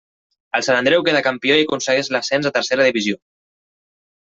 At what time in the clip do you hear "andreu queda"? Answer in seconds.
0.83-1.21